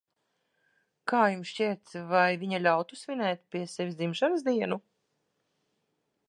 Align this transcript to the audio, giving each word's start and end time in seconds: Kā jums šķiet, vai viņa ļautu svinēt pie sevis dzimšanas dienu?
Kā 1.11 1.19
jums 1.33 1.51
šķiet, 1.51 1.91
vai 2.13 2.23
viņa 2.45 2.61
ļautu 2.63 2.99
svinēt 3.03 3.45
pie 3.53 3.63
sevis 3.75 4.01
dzimšanas 4.01 4.49
dienu? 4.49 4.81